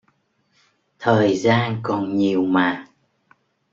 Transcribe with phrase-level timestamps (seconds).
[0.99, 2.85] thời gian còn nhiều mà